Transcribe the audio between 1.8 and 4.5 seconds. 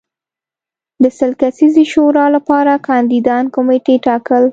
شورا لپاره کاندیدان کمېټې ټاکل